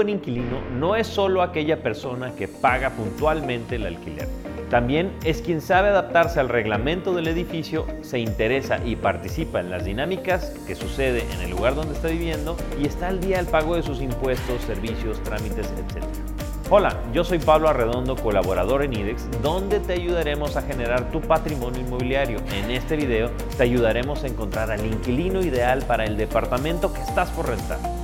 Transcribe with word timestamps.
buen 0.00 0.08
inquilino 0.08 0.62
no 0.78 0.96
es 0.96 1.06
solo 1.06 1.42
aquella 1.42 1.82
persona 1.82 2.34
que 2.34 2.48
paga 2.48 2.88
puntualmente 2.88 3.76
el 3.76 3.84
alquiler. 3.84 4.26
También 4.70 5.12
es 5.24 5.42
quien 5.42 5.60
sabe 5.60 5.90
adaptarse 5.90 6.40
al 6.40 6.48
reglamento 6.48 7.12
del 7.12 7.28
edificio, 7.28 7.86
se 8.00 8.18
interesa 8.18 8.78
y 8.82 8.96
participa 8.96 9.60
en 9.60 9.68
las 9.68 9.84
dinámicas 9.84 10.54
que 10.66 10.74
sucede 10.74 11.26
en 11.34 11.42
el 11.42 11.50
lugar 11.50 11.74
donde 11.74 11.92
está 11.92 12.08
viviendo 12.08 12.56
y 12.80 12.86
está 12.86 13.08
al 13.08 13.20
día 13.20 13.40
al 13.40 13.44
pago 13.44 13.76
de 13.76 13.82
sus 13.82 14.00
impuestos, 14.00 14.62
servicios, 14.62 15.22
trámites, 15.22 15.66
etc. 15.66 16.02
Hola, 16.70 16.96
yo 17.12 17.22
soy 17.22 17.38
Pablo 17.38 17.68
Arredondo, 17.68 18.16
colaborador 18.16 18.82
en 18.82 18.94
IDEX, 18.94 19.28
donde 19.42 19.80
te 19.80 19.92
ayudaremos 19.92 20.56
a 20.56 20.62
generar 20.62 21.10
tu 21.10 21.20
patrimonio 21.20 21.78
inmobiliario. 21.78 22.38
En 22.54 22.70
este 22.70 22.96
video 22.96 23.28
te 23.58 23.64
ayudaremos 23.64 24.24
a 24.24 24.28
encontrar 24.28 24.70
al 24.70 24.86
inquilino 24.86 25.42
ideal 25.42 25.82
para 25.82 26.06
el 26.06 26.16
departamento 26.16 26.90
que 26.90 27.02
estás 27.02 27.28
por 27.32 27.50
rentar. 27.50 27.99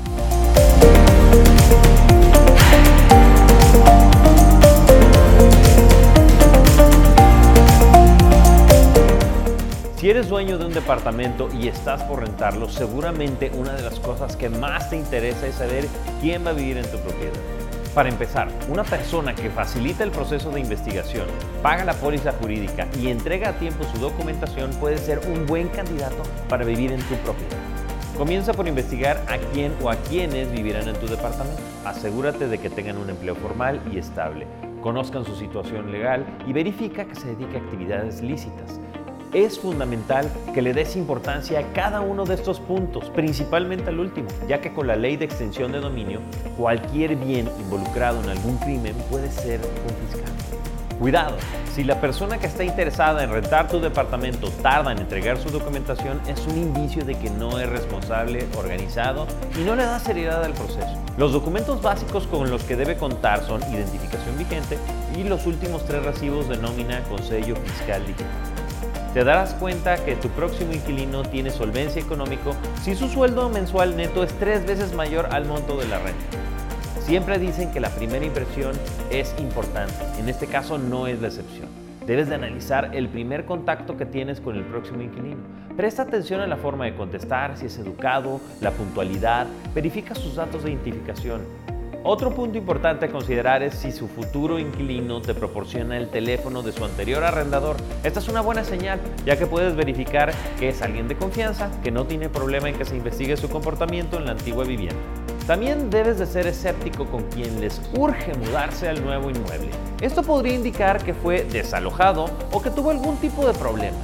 Si 10.07 10.11
eres 10.11 10.29
dueño 10.29 10.57
de 10.57 10.67
un 10.67 10.73
departamento 10.73 11.49
y 11.53 11.67
estás 11.67 12.05
por 12.05 12.21
rentarlo, 12.21 12.69
seguramente 12.69 13.51
una 13.57 13.73
de 13.73 13.83
las 13.83 13.99
cosas 13.99 14.37
que 14.37 14.49
más 14.49 14.89
te 14.89 14.97
interesa 14.97 15.49
es 15.49 15.57
saber 15.57 15.89
quién 16.21 16.47
va 16.47 16.51
a 16.51 16.53
vivir 16.53 16.77
en 16.77 16.89
tu 16.89 16.99
propiedad. 16.99 17.35
Para 17.93 18.09
empezar, 18.09 18.49
una 18.69 18.85
persona 18.85 19.35
que 19.35 19.51
facilita 19.51 20.05
el 20.05 20.13
proceso 20.13 20.53
de 20.53 20.61
investigación, 20.61 21.27
paga 21.61 21.85
la 21.85 21.95
póliza 21.95 22.31
jurídica 22.35 22.87
y 23.01 23.09
entrega 23.09 23.49
a 23.49 23.59
tiempo 23.59 23.83
su 23.83 23.99
documentación 23.99 24.71
puede 24.79 24.99
ser 24.99 25.19
un 25.27 25.45
buen 25.45 25.67
candidato 25.71 26.23
para 26.49 26.65
vivir 26.65 26.93
en 26.93 27.01
tu 27.01 27.17
propiedad. 27.17 27.76
Comienza 28.19 28.55
por 28.55 28.67
investigar 28.67 29.23
a 29.29 29.39
quién 29.53 29.75
o 29.83 29.91
a 29.91 29.97
quiénes 29.97 30.51
vivirán 30.51 30.89
en 30.89 30.97
tu 30.97 31.07
departamento. 31.07 31.61
Asegúrate 31.85 32.49
de 32.49 32.59
que 32.59 32.71
tengan 32.71 32.97
un 32.97 33.11
empleo 33.11 33.35
formal 33.35 33.81
y 33.93 33.99
estable, 33.99 34.47
conozcan 34.83 35.25
su 35.25 35.37
situación 35.37 35.93
legal 35.93 36.25
y 36.47 36.53
verifica 36.53 37.05
que 37.05 37.15
se 37.15 37.29
dedique 37.29 37.57
a 37.57 37.61
actividades 37.61 38.23
lícitas 38.23 38.81
es 39.37 39.59
fundamental 39.59 40.31
que 40.55 40.63
le 40.63 40.73
des 40.73 40.97
importancia 40.97 41.61
a 41.61 41.73
cada 41.75 42.01
uno 42.01 42.25
de 42.25 42.35
estos 42.35 42.59
puntos, 42.59 43.11
principalmente 43.11 43.91
al 43.91 44.01
último, 44.01 44.29
ya 44.49 44.63
que 44.63 44.73
con 44.73 44.87
la 44.87 44.97
ley 44.97 45.17
de 45.17 45.27
extensión 45.27 45.73
de 45.73 45.81
dominio, 45.81 46.21
cualquier 46.57 47.17
bien 47.17 47.47
involucrado 47.61 48.23
en 48.23 48.31
algún 48.31 48.57
crimen 48.59 48.95
puede 49.11 49.31
ser 49.31 49.61
confiscado. 49.61 50.76
Cuidado, 50.99 51.37
si 51.75 51.85
la 51.85 52.01
persona 52.01 52.39
que 52.39 52.47
está 52.47 52.65
interesada 52.65 53.23
en 53.23 53.31
rentar 53.31 53.69
tu 53.69 53.81
departamento 53.81 54.51
tarda 54.63 54.93
en 54.93 54.99
entregar 54.99 55.39
su 55.39 55.51
documentación, 55.51 56.21
es 56.27 56.47
un 56.47 56.57
indicio 56.57 57.05
de 57.05 57.15
que 57.17 57.29
no 57.29 57.61
es 57.61 57.69
responsable, 57.69 58.47
organizado 58.57 59.27
y 59.61 59.65
no 59.65 59.77
le 59.77 59.85
da 59.85 59.99
seriedad 59.99 60.43
al 60.43 60.55
proceso. 60.55 60.97
Los 61.19 61.33
documentos 61.33 61.83
básicos 61.83 62.27
con 62.27 62.49
los 62.51 62.63
que 62.65 62.77
debe 62.77 62.97
contar 62.97 63.45
son 63.45 63.63
identificación 63.73 64.39
vigente 64.39 64.79
y 65.15 65.25
los 65.25 65.47
últimos 65.47 65.85
tres 65.85 66.03
recibos 66.03 66.49
de 66.49 66.57
nómina 66.57 67.03
con 67.05 67.23
sello 67.23 67.57
fiscal 67.57 68.07
digital 68.07 68.27
te 69.17 69.25
darás 69.25 69.55
cuenta 69.55 70.05
que 70.05 70.15
tu 70.15 70.29
próximo 70.29 70.75
inquilino 70.75 71.23
tiene 71.23 71.51
solvencia 71.51 72.03
económico 72.03 72.55
si 72.83 72.95
su 72.95 73.09
sueldo 73.09 73.49
mensual 73.49 73.97
neto 73.97 74.23
es 74.23 74.31
tres 74.39 74.67
veces 74.67 74.93
mayor 74.93 75.29
al 75.33 75.47
monto 75.47 75.79
de 75.79 75.89
la 75.89 75.99
renta. 75.99 76.56
Siempre 77.01 77.39
dicen 77.39 77.71
que 77.71 77.81
la 77.81 77.91
primera 77.91 78.25
impresión 78.25 78.73
es 79.11 79.35
importante, 79.39 79.95
en 80.19 80.29
este 80.29 80.47
caso 80.47 80.79
no 80.79 81.07
es 81.07 81.21
la 81.21 81.29
excepción. 81.29 81.69
Debes 82.07 82.29
de 82.29 82.35
analizar 82.35 82.91
el 82.95 83.09
primer 83.09 83.45
contacto 83.45 83.97
que 83.97 84.07
tienes 84.07 84.41
con 84.41 84.57
el 84.57 84.65
próximo 84.65 85.03
inquilino. 85.03 85.41
Presta 85.77 86.03
atención 86.03 86.41
a 86.41 86.47
la 86.47 86.57
forma 86.57 86.85
de 86.85 86.95
contestar, 86.95 87.57
si 87.57 87.67
es 87.67 87.79
educado, 87.79 88.41
la 88.61 88.71
puntualidad, 88.71 89.47
verifica 89.75 90.15
sus 90.15 90.37
datos 90.37 90.65
de 90.65 90.71
identificación, 90.71 91.43
otro 92.09 92.31
punto 92.31 92.57
importante 92.57 93.07
a 93.07 93.09
considerar 93.11 93.65
es 93.65 93.75
si 93.75 93.91
su 93.91 94.07
futuro 94.07 94.61
inquilino 94.61 95.21
te 95.21 95.35
proporciona 95.35 95.97
el 95.97 96.09
teléfono 96.09 96.63
de 96.63 96.71
su 96.71 96.85
anterior 96.85 97.25
arrendador. 97.25 97.79
Esta 98.05 98.21
es 98.21 98.29
una 98.29 98.43
buena 98.43 98.63
señal, 98.63 99.01
ya 99.25 99.37
que 99.37 99.47
puedes 99.47 99.75
verificar 99.75 100.33
que 100.57 100.69
es 100.69 100.83
alguien 100.83 101.09
de 101.09 101.17
confianza, 101.17 101.69
que 101.83 101.91
no 101.91 102.07
tiene 102.07 102.29
problema 102.29 102.69
en 102.69 102.77
que 102.79 102.85
se 102.85 102.97
investigue 102.97 103.37
su 103.37 103.49
comportamiento 103.49 104.19
en 104.19 104.27
la 104.27 104.31
antigua 104.31 104.63
vivienda. 104.63 105.26
También 105.47 105.91
debes 105.91 106.19
de 106.19 106.27
ser 106.27 106.49
escéptico 106.49 107.07
con 107.07 107.23
quien 107.31 107.61
les 107.61 107.81
urge 107.97 108.35
mudarse 108.35 108.89
al 108.89 109.05
nuevo 109.05 109.31
inmueble. 109.31 109.71
Esto 110.01 110.25
podría 110.25 110.55
indicar 110.55 111.05
que 111.05 111.15
fue 111.15 111.45
desalojado 111.45 112.29
o 112.51 112.61
que 112.61 112.71
tuvo 112.71 112.91
algún 112.91 113.17
tipo 113.19 113.47
de 113.47 113.57
problema. 113.57 113.97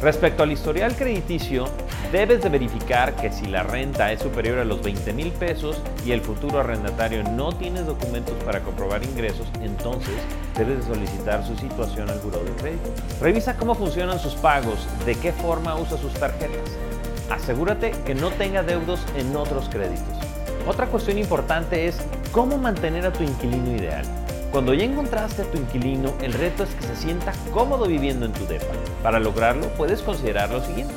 Respecto 0.00 0.44
al 0.44 0.52
historial 0.52 0.94
crediticio, 0.94 1.64
debes 2.12 2.44
de 2.44 2.48
verificar 2.48 3.16
que 3.16 3.32
si 3.32 3.46
la 3.46 3.64
renta 3.64 4.12
es 4.12 4.22
superior 4.22 4.60
a 4.60 4.64
los 4.64 4.80
20 4.80 5.12
mil 5.14 5.32
pesos 5.32 5.82
y 6.06 6.12
el 6.12 6.20
futuro 6.20 6.60
arrendatario 6.60 7.24
no 7.24 7.50
tiene 7.50 7.82
documentos 7.82 8.36
para 8.44 8.60
comprobar 8.60 9.02
ingresos, 9.02 9.48
entonces 9.60 10.14
debes 10.56 10.78
de 10.78 10.94
solicitar 10.94 11.44
su 11.44 11.56
situación 11.56 12.08
al 12.08 12.20
buró 12.20 12.38
de 12.44 12.52
crédito. 12.52 12.90
Revisa 13.20 13.56
cómo 13.56 13.74
funcionan 13.74 14.20
sus 14.20 14.36
pagos, 14.36 14.86
de 15.04 15.16
qué 15.16 15.32
forma 15.32 15.74
usa 15.74 15.98
sus 15.98 16.14
tarjetas. 16.14 16.78
Asegúrate 17.28 17.90
que 18.06 18.14
no 18.14 18.30
tenga 18.30 18.62
deudos 18.62 19.00
en 19.16 19.34
otros 19.34 19.68
créditos. 19.68 20.27
Otra 20.68 20.86
cuestión 20.88 21.16
importante 21.16 21.86
es 21.86 21.98
cómo 22.30 22.58
mantener 22.58 23.06
a 23.06 23.10
tu 23.10 23.24
inquilino 23.24 23.74
ideal. 23.74 24.04
Cuando 24.52 24.74
ya 24.74 24.84
encontraste 24.84 25.40
a 25.40 25.50
tu 25.50 25.56
inquilino, 25.56 26.12
el 26.20 26.34
reto 26.34 26.62
es 26.62 26.74
que 26.74 26.82
se 26.82 26.94
sienta 26.94 27.32
cómodo 27.54 27.86
viviendo 27.86 28.26
en 28.26 28.34
tu 28.34 28.46
depa. 28.46 28.66
Para 29.02 29.18
lograrlo, 29.18 29.68
puedes 29.78 30.02
considerar 30.02 30.50
lo 30.50 30.62
siguiente. 30.62 30.92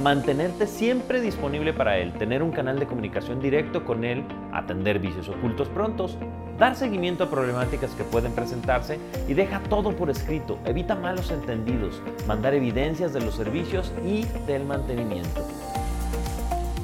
Mantenerte 0.00 0.68
siempre 0.68 1.20
disponible 1.20 1.72
para 1.72 1.98
él, 1.98 2.12
tener 2.12 2.40
un 2.40 2.52
canal 2.52 2.78
de 2.78 2.86
comunicación 2.86 3.40
directo 3.40 3.84
con 3.84 4.04
él, 4.04 4.22
atender 4.52 5.00
vicios 5.00 5.28
ocultos 5.28 5.68
prontos, 5.70 6.16
dar 6.56 6.76
seguimiento 6.76 7.24
a 7.24 7.30
problemáticas 7.30 7.90
que 7.96 8.04
pueden 8.04 8.30
presentarse 8.30 9.00
y 9.26 9.34
deja 9.34 9.58
todo 9.68 9.96
por 9.96 10.08
escrito, 10.08 10.56
evita 10.66 10.94
malos 10.94 11.32
entendidos, 11.32 12.00
mandar 12.28 12.54
evidencias 12.54 13.12
de 13.12 13.22
los 13.22 13.34
servicios 13.34 13.92
y 14.04 14.24
del 14.46 14.64
mantenimiento. 14.64 15.44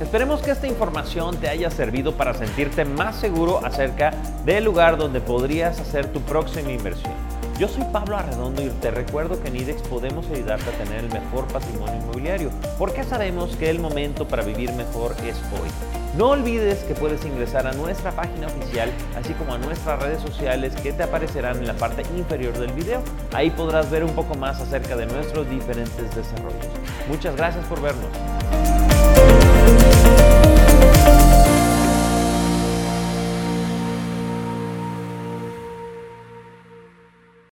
Esperemos 0.01 0.41
que 0.43 0.51
esta 0.51 0.67
información 0.67 1.37
te 1.37 1.49
haya 1.49 1.71
servido 1.71 2.13
para 2.17 2.35
sentirte 2.35 2.85
más 2.85 3.17
seguro 3.17 3.65
acerca 3.65 4.13
del 4.45 4.65
lugar 4.65 4.97
donde 4.97 5.21
podrías 5.21 5.79
hacer 5.79 6.07
tu 6.13 6.21
próxima 6.21 6.73
inversión. 6.73 7.13
Yo 7.59 7.69
soy 7.69 7.85
Pablo 7.93 8.17
Arredondo 8.17 8.63
y 8.63 8.69
te 8.69 8.91
recuerdo 8.91 9.41
que 9.41 9.49
en 9.49 9.57
IDEX 9.57 9.83
podemos 9.83 10.27
ayudarte 10.31 10.71
a 10.71 10.85
tener 10.85 11.05
el 11.05 11.13
mejor 11.13 11.47
patrimonio 11.47 11.95
inmobiliario, 11.95 12.51
porque 12.79 13.05
sabemos 13.05 13.55
que 13.57 13.71
el 13.71 13.79
momento 13.79 14.27
para 14.27 14.43
vivir 14.43 14.73
mejor 14.73 15.15
es 15.25 15.37
hoy. 15.53 15.69
No 16.17 16.31
olvides 16.31 16.81
que 16.81 16.95
puedes 16.95 17.25
ingresar 17.25 17.67
a 17.67 17.73
nuestra 17.73 18.11
página 18.11 18.47
oficial, 18.49 18.91
así 19.17 19.33
como 19.35 19.55
a 19.55 19.59
nuestras 19.59 20.03
redes 20.03 20.21
sociales 20.21 20.75
que 20.83 20.93
te 20.93 21.05
aparecerán 21.05 21.59
en 21.59 21.67
la 21.67 21.75
parte 21.75 22.03
inferior 22.17 22.59
del 22.59 22.73
video. 22.73 23.03
Ahí 23.33 23.51
podrás 23.51 23.91
ver 23.91 24.03
un 24.03 24.13
poco 24.13 24.35
más 24.35 24.61
acerca 24.61 24.97
de 24.97 25.07
nuestros 25.07 25.49
diferentes 25.49 26.15
desarrollos. 26.15 26.67
Muchas 27.09 27.37
gracias 27.37 27.65
por 27.67 27.81
vernos. 27.81 29.12